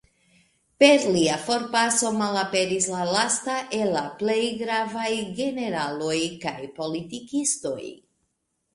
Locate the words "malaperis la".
2.21-3.03